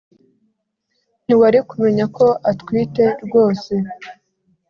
[1.25, 3.73] Ntiwari kumenya ko atwite rwose